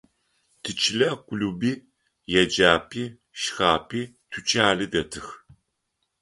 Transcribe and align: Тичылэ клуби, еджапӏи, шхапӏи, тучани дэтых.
Тичылэ 0.61 1.09
клуби, 1.27 1.73
еджапӏи, 2.41 3.03
шхапӏи, 3.41 4.01
тучани 4.29 4.87
дэтых. 4.91 5.27